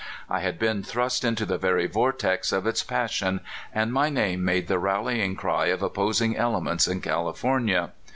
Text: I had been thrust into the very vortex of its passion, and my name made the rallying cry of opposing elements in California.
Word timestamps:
I 0.31 0.39
had 0.39 0.57
been 0.57 0.81
thrust 0.81 1.23
into 1.23 1.45
the 1.45 1.59
very 1.59 1.85
vortex 1.85 2.51
of 2.51 2.65
its 2.65 2.81
passion, 2.81 3.39
and 3.71 3.93
my 3.93 4.09
name 4.09 4.43
made 4.43 4.67
the 4.67 4.79
rallying 4.79 5.35
cry 5.35 5.67
of 5.67 5.83
opposing 5.83 6.35
elements 6.35 6.87
in 6.87 7.01
California. 7.01 7.91